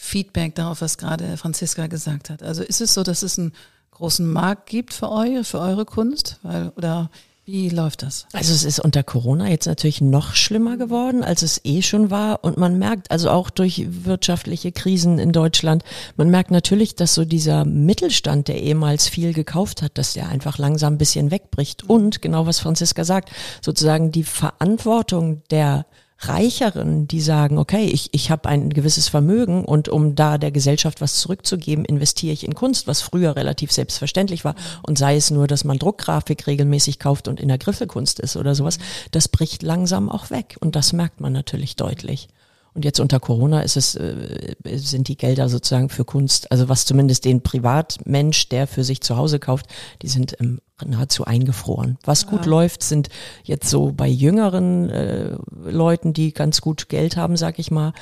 [0.00, 2.44] Feedback darauf, was gerade Franziska gesagt hat.
[2.44, 3.52] Also ist es so, dass es einen
[3.90, 6.38] großen Markt gibt für euch, für eure Kunst?
[6.44, 7.10] Weil, oder
[7.44, 8.26] wie läuft das?
[8.32, 12.44] Also es ist unter Corona jetzt natürlich noch schlimmer geworden, als es eh schon war.
[12.44, 15.82] Und man merkt, also auch durch wirtschaftliche Krisen in Deutschland,
[16.16, 20.58] man merkt natürlich, dass so dieser Mittelstand, der ehemals viel gekauft hat, dass der einfach
[20.58, 21.82] langsam ein bisschen wegbricht.
[21.90, 23.30] Und genau was Franziska sagt,
[23.62, 25.86] sozusagen die Verantwortung der
[26.20, 31.00] Reicheren, die sagen, okay, ich, ich habe ein gewisses Vermögen und um da der Gesellschaft
[31.00, 34.56] was zurückzugeben, investiere ich in Kunst, was früher relativ selbstverständlich war.
[34.82, 38.56] Und sei es nur, dass man Druckgrafik regelmäßig kauft und in der Griffelkunst ist oder
[38.56, 38.78] sowas,
[39.12, 40.56] das bricht langsam auch weg.
[40.58, 42.28] Und das merkt man natürlich deutlich.
[42.74, 46.84] Und jetzt unter Corona ist es, äh, sind die Gelder sozusagen für Kunst, also was
[46.84, 49.66] zumindest den Privatmensch, der für sich zu Hause kauft,
[50.02, 51.98] die sind im nahezu eingefroren.
[52.04, 52.50] Was gut ja.
[52.50, 53.08] läuft, sind
[53.44, 57.92] jetzt so bei jüngeren äh, Leuten, die ganz gut Geld haben, sag ich mal,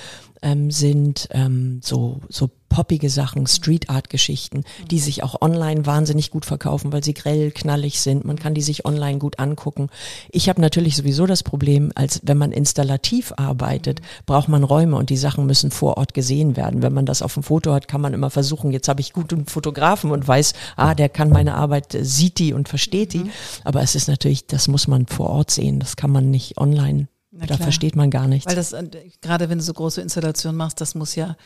[0.42, 6.30] ähm, sind ähm, so, so poppige Sachen, Street Art Geschichten, die sich auch online wahnsinnig
[6.30, 8.24] gut verkaufen, weil sie grell, knallig sind.
[8.24, 9.88] Man kann die sich online gut angucken.
[10.30, 15.10] Ich habe natürlich sowieso das Problem, als wenn man installativ arbeitet, braucht man Räume und
[15.10, 16.82] die Sachen müssen vor Ort gesehen werden.
[16.82, 19.46] Wenn man das auf dem Foto hat, kann man immer versuchen, jetzt habe ich guten
[19.46, 23.24] Fotografen und weiß, ah, der kann meine Arbeit, äh, sieht die und versteht die.
[23.24, 23.30] Mhm.
[23.64, 25.80] Aber es ist natürlich, das muss man vor Ort sehen.
[25.80, 27.08] Das kann man nicht online
[27.46, 28.46] da versteht man gar nichts.
[28.48, 28.88] Weil das, äh,
[29.20, 31.36] gerade wenn du so große Installationen machst, das muss ja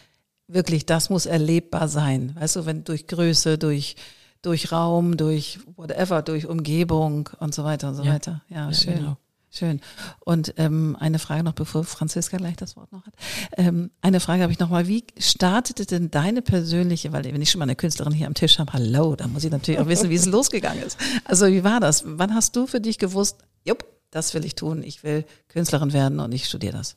[0.46, 2.34] wirklich, das muss erlebbar sein.
[2.38, 3.96] Weißt du, wenn durch Größe, durch,
[4.42, 8.14] durch Raum, durch whatever, durch Umgebung und so weiter und so ja.
[8.14, 8.42] weiter.
[8.48, 8.96] Ja, ja schön.
[8.96, 9.16] Genau.
[9.52, 9.80] Schön.
[10.20, 13.14] Und ähm, eine Frage noch, bevor Franziska gleich das Wort noch hat.
[13.56, 14.86] Ähm, eine Frage habe ich noch mal.
[14.86, 18.60] Wie startete denn deine persönliche, weil wenn ich schon mal eine Künstlerin hier am Tisch
[18.60, 20.96] habe, hallo, da muss ich natürlich auch wissen, wie es losgegangen ist.
[21.24, 22.04] Also wie war das?
[22.06, 26.20] Wann hast du für dich gewusst, jupp, das will ich tun, ich will Künstlerin werden
[26.20, 26.96] und ich studiere das?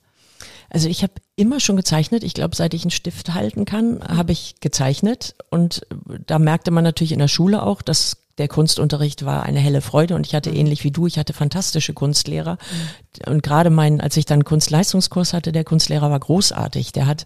[0.70, 2.24] Also ich habe immer schon gezeichnet.
[2.24, 5.36] Ich glaube, seit ich einen Stift halten kann, habe ich gezeichnet.
[5.50, 5.88] Und
[6.28, 10.16] da merkte man natürlich in der Schule auch, dass der Kunstunterricht war eine helle Freude
[10.16, 10.58] und ich hatte mhm.
[10.58, 12.54] ähnlich wie du, ich hatte fantastische Kunstlehrer.
[12.54, 13.32] Mhm.
[13.32, 16.94] Und gerade mein, als ich dann Kunstleistungskurs hatte, der Kunstlehrer war großartig.
[16.94, 17.26] Der hat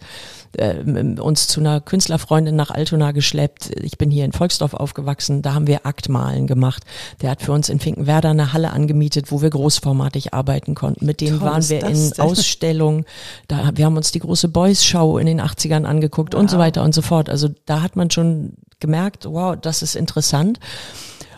[0.58, 0.76] äh,
[1.22, 3.72] uns zu einer Künstlerfreundin nach Altona geschleppt.
[3.82, 6.84] Ich bin hier in Volksdorf aufgewachsen, da haben wir Aktmalen gemacht.
[7.22, 11.06] Der hat für uns in Finkenwerder eine Halle angemietet, wo wir großformatig arbeiten konnten.
[11.06, 13.06] Mit dem waren wir in Ausstellungen.
[13.48, 16.42] Da, wir haben uns die große Boys Show in den 80ern angeguckt wow.
[16.42, 17.30] und so weiter und so fort.
[17.30, 20.60] Also da hat man schon gemerkt, wow, das ist interessant.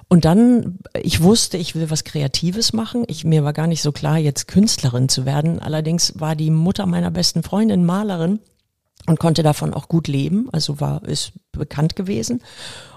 [0.08, 3.04] Und dann, ich wusste, ich will was Kreatives machen.
[3.08, 5.60] Ich, mir war gar nicht so klar, jetzt Künstlerin zu werden.
[5.60, 8.40] Allerdings war die Mutter meiner besten Freundin Malerin
[9.06, 10.50] und konnte davon auch gut leben.
[10.52, 12.42] Also war, ist bekannt gewesen.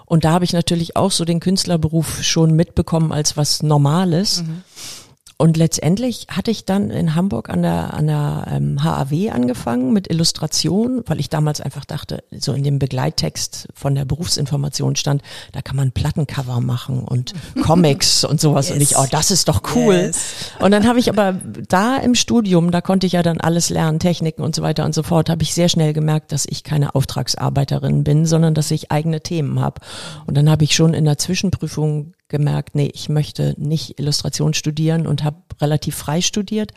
[0.06, 4.42] Und da habe ich natürlich auch so den Künstlerberuf schon mitbekommen als was Normales.
[4.42, 4.62] Mhm.
[5.42, 10.08] Und letztendlich hatte ich dann in Hamburg an der, an der ähm, HAW angefangen mit
[10.08, 15.60] Illustration, weil ich damals einfach dachte, so in dem Begleittext von der Berufsinformation stand, da
[15.60, 18.68] kann man Plattencover machen und Comics und sowas.
[18.68, 18.76] Yes.
[18.76, 19.94] Und ich, oh, das ist doch cool.
[19.94, 20.52] Yes.
[20.60, 21.34] Und dann habe ich aber
[21.66, 24.94] da im Studium, da konnte ich ja dann alles lernen, Techniken und so weiter und
[24.94, 28.92] so fort, habe ich sehr schnell gemerkt, dass ich keine Auftragsarbeiterin bin, sondern dass ich
[28.92, 29.80] eigene Themen habe.
[30.24, 35.06] Und dann habe ich schon in der Zwischenprüfung gemerkt, nee, ich möchte nicht Illustration studieren
[35.06, 36.72] und habe relativ frei studiert.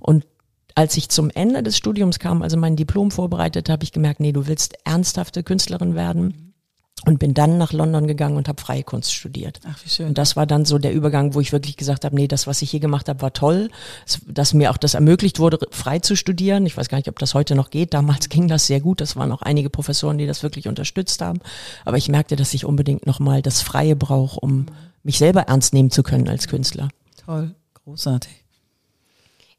[0.00, 0.26] Und
[0.74, 4.32] als ich zum Ende des Studiums kam, also mein Diplom vorbereitet, habe ich gemerkt, nee,
[4.32, 6.54] du willst ernsthafte Künstlerin werden.
[7.04, 9.60] Und bin dann nach London gegangen und habe freie Kunst studiert.
[9.68, 10.08] Ach, wie schön.
[10.08, 12.62] Und das war dann so der Übergang, wo ich wirklich gesagt habe, nee, das, was
[12.62, 13.70] ich hier gemacht habe, war toll,
[14.26, 16.64] dass mir auch das ermöglicht wurde, frei zu studieren.
[16.64, 17.92] Ich weiß gar nicht, ob das heute noch geht.
[17.92, 19.00] Damals ging das sehr gut.
[19.00, 21.40] Das waren auch einige Professoren, die das wirklich unterstützt haben.
[21.84, 24.66] Aber ich merkte, dass ich unbedingt nochmal das Freie brauche, um
[25.02, 26.88] mich selber ernst nehmen zu können als Künstler.
[27.24, 27.54] Toll,
[27.84, 28.44] großartig.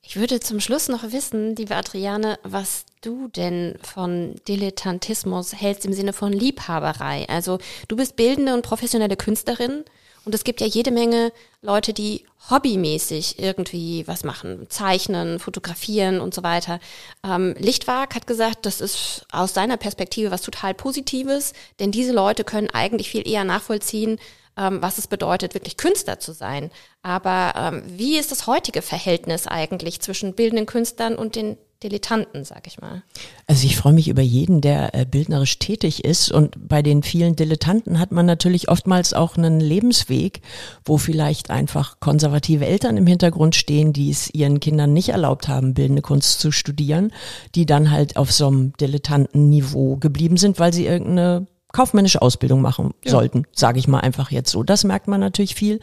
[0.02, 5.94] Ich würde zum Schluss noch wissen, liebe Adriane, was du denn von Dilettantismus hältst im
[5.94, 7.28] Sinne von Liebhaberei.
[7.30, 9.84] Also du bist bildende und professionelle Künstlerin
[10.28, 11.32] und es gibt ja jede Menge
[11.62, 16.82] Leute, die hobbymäßig irgendwie was machen, zeichnen, fotografieren und so weiter.
[17.26, 22.44] Ähm, Lichtwag hat gesagt, das ist aus seiner Perspektive was total Positives, denn diese Leute
[22.44, 24.20] können eigentlich viel eher nachvollziehen,
[24.58, 26.72] ähm, was es bedeutet, wirklich Künstler zu sein.
[27.04, 32.66] Aber ähm, wie ist das heutige Verhältnis eigentlich zwischen bildenden Künstlern und den Dilettanten, sag
[32.66, 33.04] ich mal.
[33.46, 36.32] Also ich freue mich über jeden, der äh, bildnerisch tätig ist.
[36.32, 40.42] Und bei den vielen Dilettanten hat man natürlich oftmals auch einen Lebensweg,
[40.86, 45.76] wo vielleicht einfach konservative Eltern im Hintergrund stehen, die es ihren Kindern nicht erlaubt haben,
[45.76, 47.14] bildende Kunst zu studieren,
[47.54, 52.94] die dann halt auf so einem Dilettantenniveau geblieben sind, weil sie irgendeine kaufmännische Ausbildung machen
[53.04, 53.12] ja.
[53.12, 54.64] sollten, sage ich mal einfach jetzt so.
[54.64, 55.80] Das merkt man natürlich viel.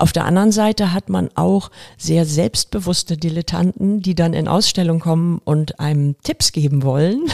[0.00, 5.40] Auf der anderen Seite hat man auch sehr selbstbewusste Dilettanten, die dann in Ausstellung kommen
[5.44, 7.24] und einem Tipps geben wollen.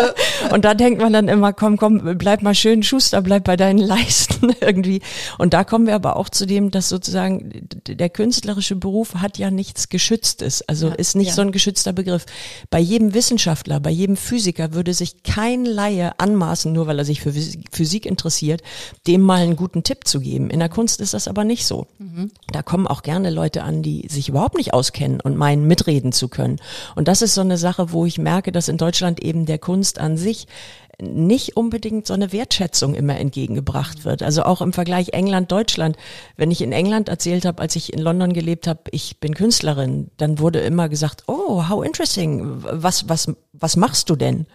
[0.50, 3.76] und da denkt man dann immer, komm, komm, bleib mal schön, Schuster, bleib bei deinen
[3.76, 5.02] Leisten irgendwie.
[5.36, 9.50] Und da kommen wir aber auch zu dem, dass sozusagen der künstlerische Beruf hat ja
[9.50, 11.34] nichts Geschütztes, also ja, ist nicht ja.
[11.34, 12.24] so ein geschützter Begriff.
[12.70, 17.20] Bei jedem Wissenschaftler, bei jedem Physiker würde sich kein Laie anmaßen, nur weil er sich
[17.20, 17.34] für
[17.70, 18.62] Physik interessiert,
[19.06, 20.48] dem mal einen guten Tipp zu geben.
[20.48, 21.86] In der Kunst ist das aber nicht so.
[21.98, 22.13] Mhm.
[22.52, 26.28] Da kommen auch gerne Leute an, die sich überhaupt nicht auskennen und meinen, mitreden zu
[26.28, 26.60] können.
[26.94, 29.98] Und das ist so eine Sache, wo ich merke, dass in Deutschland eben der Kunst
[29.98, 30.46] an sich
[31.00, 34.22] nicht unbedingt so eine Wertschätzung immer entgegengebracht wird.
[34.22, 35.96] Also auch im Vergleich England-Deutschland.
[36.36, 40.10] Wenn ich in England erzählt habe, als ich in London gelebt habe, ich bin Künstlerin,
[40.16, 44.46] dann wurde immer gesagt, oh, how interesting, was, was, was machst du denn?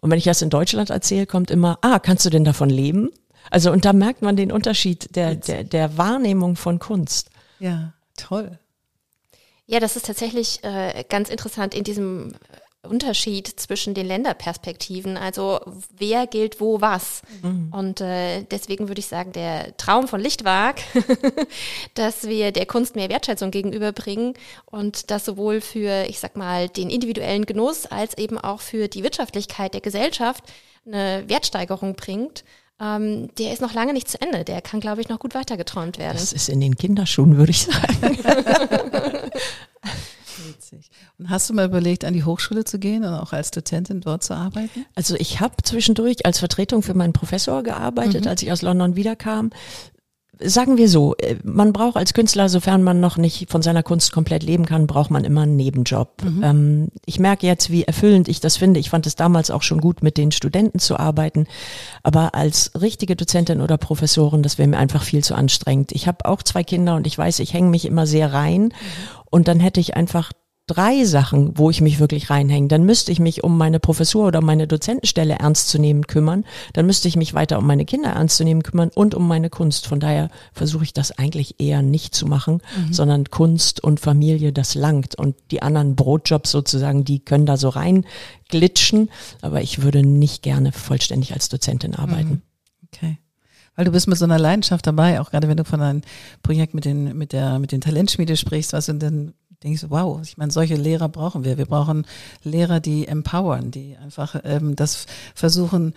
[0.00, 3.10] Und wenn ich das in Deutschland erzähle, kommt immer, ah, kannst du denn davon leben?
[3.50, 7.30] Also und da merkt man den Unterschied der, der, der Wahrnehmung von Kunst.
[7.58, 8.58] Ja, toll.
[9.66, 12.34] Ja, das ist tatsächlich äh, ganz interessant in diesem
[12.84, 15.16] Unterschied zwischen den Länderperspektiven.
[15.16, 15.60] Also
[15.96, 17.22] wer gilt wo was.
[17.42, 17.72] Mhm.
[17.72, 20.76] Und äh, deswegen würde ich sagen, der Traum von Lichtwag,
[21.94, 24.34] dass wir der Kunst mehr Wertschätzung gegenüberbringen
[24.66, 29.02] und das sowohl für, ich sag mal, den individuellen Genuss als eben auch für die
[29.02, 30.44] Wirtschaftlichkeit der Gesellschaft
[30.86, 32.44] eine Wertsteigerung bringt
[32.80, 34.44] ähm, der ist noch lange nicht zu Ende.
[34.44, 36.16] Der kann, glaube ich, noch gut weitergeträumt werden.
[36.16, 38.18] Das ist in den Kinderschuhen, würde ich sagen.
[40.46, 40.90] Witzig.
[41.18, 44.24] Und hast du mal überlegt, an die Hochschule zu gehen und auch als Dozentin dort
[44.24, 44.84] zu arbeiten?
[44.94, 48.30] Also ich habe zwischendurch als Vertretung für meinen Professor gearbeitet, mhm.
[48.30, 49.50] als ich aus London wiederkam
[50.40, 54.12] sagen wir so, äh, man braucht als Künstler, sofern man noch nicht von seiner Kunst
[54.12, 56.22] komplett leben kann, braucht man immer einen Nebenjob.
[56.22, 56.42] Mhm.
[56.42, 58.80] Ähm, ich merke jetzt, wie erfüllend ich das finde.
[58.80, 61.46] Ich fand es damals auch schon gut, mit den Studenten zu arbeiten.
[62.02, 65.92] Aber als richtige Dozentin oder Professorin, das wäre mir einfach viel zu anstrengend.
[65.92, 68.62] Ich habe auch zwei Kinder und ich weiß, ich hänge mich immer sehr rein.
[68.62, 68.70] Mhm.
[69.30, 70.30] Und dann hätte ich einfach
[70.66, 72.68] drei Sachen, wo ich mich wirklich reinhänge.
[72.68, 76.44] Dann müsste ich mich um meine Professur oder meine Dozentenstelle ernst zu nehmen kümmern.
[76.72, 79.50] Dann müsste ich mich weiter um meine Kinder ernst zu nehmen kümmern und um meine
[79.50, 79.86] Kunst.
[79.86, 82.92] Von daher versuche ich das eigentlich eher nicht zu machen, mhm.
[82.92, 85.16] sondern Kunst und Familie, das langt.
[85.16, 88.06] Und die anderen Brotjobs sozusagen, die können da so rein
[88.48, 89.10] glitschen.
[89.42, 92.30] Aber ich würde nicht gerne vollständig als Dozentin arbeiten.
[92.30, 92.42] Mhm.
[92.94, 93.18] Okay
[93.76, 96.02] weil du bist mit so einer Leidenschaft dabei, auch gerade wenn du von einem
[96.42, 99.90] Projekt mit den mit der mit den Talentschmiede sprichst, was sind denn denke ich so,
[99.90, 101.56] wow, ich meine, solche Lehrer brauchen wir.
[101.56, 102.06] Wir brauchen
[102.42, 105.94] Lehrer, die empowern, die einfach ähm, das versuchen,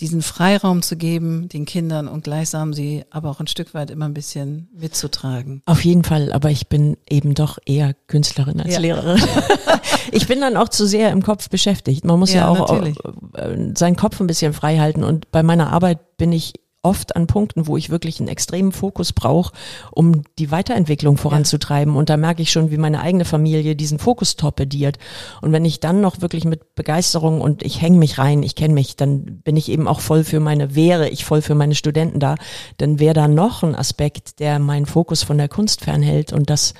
[0.00, 4.06] diesen Freiraum zu geben den Kindern und gleichsam sie aber auch ein Stück weit immer
[4.06, 5.62] ein bisschen mitzutragen.
[5.66, 8.80] Auf jeden Fall, aber ich bin eben doch eher Künstlerin als ja.
[8.80, 9.22] Lehrerin.
[10.12, 12.04] ich bin dann auch zu sehr im Kopf beschäftigt.
[12.04, 15.44] Man muss ja, ja auch, auch äh, seinen Kopf ein bisschen frei halten und bei
[15.44, 19.52] meiner Arbeit bin ich oft an Punkten, wo ich wirklich einen extremen Fokus brauche,
[19.90, 21.96] um die Weiterentwicklung voranzutreiben.
[21.96, 24.98] Und da merke ich schon, wie meine eigene Familie diesen Fokus torpediert.
[25.40, 28.74] Und wenn ich dann noch wirklich mit Begeisterung und ich hänge mich rein, ich kenne
[28.74, 32.20] mich, dann bin ich eben auch voll für meine, wäre ich voll für meine Studenten
[32.20, 32.36] da,
[32.76, 36.32] dann wäre da noch ein Aspekt, der meinen Fokus von der Kunst fernhält.
[36.32, 36.74] Und das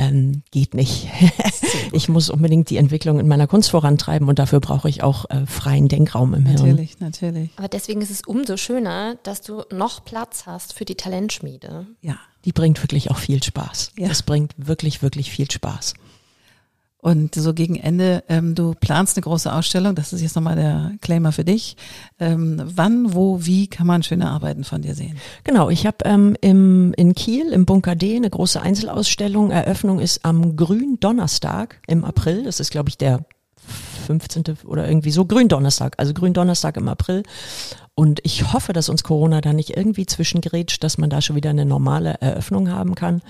[0.00, 1.08] ähm, geht nicht.
[1.92, 5.46] ich muss unbedingt die Entwicklung in meiner Kunst vorantreiben und dafür brauche ich auch äh,
[5.46, 6.56] freien Denkraum im Hirn.
[6.56, 7.50] Natürlich, natürlich.
[7.56, 11.86] Aber deswegen ist es umso schöner, dass du noch Platz hast für die Talentschmiede.
[12.00, 12.16] Ja.
[12.46, 13.92] Die bringt wirklich auch viel Spaß.
[13.98, 14.08] Ja.
[14.08, 15.92] Das bringt wirklich, wirklich viel Spaß.
[17.02, 20.92] Und so gegen Ende, ähm, du planst eine große Ausstellung, das ist jetzt nochmal der
[21.00, 21.76] Claimer für dich.
[22.18, 25.16] Ähm, wann, wo, wie kann man schöne Arbeiten von dir sehen?
[25.44, 29.50] Genau, ich habe ähm, im, in Kiel im Bunker D eine große Einzelausstellung.
[29.50, 32.44] Eröffnung ist am Gründonnerstag im April.
[32.44, 33.24] Das ist, glaube ich, der
[34.10, 34.58] 15.
[34.64, 37.22] oder irgendwie so Gründonnerstag, also Gründonnerstag im April.
[37.94, 41.50] Und ich hoffe, dass uns Corona da nicht irgendwie zwischengrätscht, dass man da schon wieder
[41.50, 43.16] eine normale Eröffnung haben kann.
[43.16, 43.20] Mhm.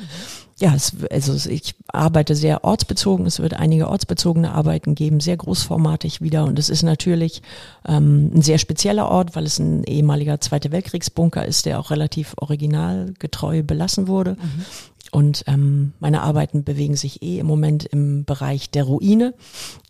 [0.60, 3.26] Ja, es, also ich arbeite sehr ortsbezogen.
[3.26, 6.44] Es wird einige ortsbezogene Arbeiten geben, sehr großformatig wieder.
[6.44, 7.42] Und es ist natürlich
[7.84, 12.34] ähm, ein sehr spezieller Ort, weil es ein ehemaliger Zweite Weltkriegsbunker ist, der auch relativ
[12.36, 14.32] originalgetreu belassen wurde.
[14.32, 14.64] Mhm.
[15.12, 19.34] Und ähm, meine Arbeiten bewegen sich eh im Moment im Bereich der Ruine.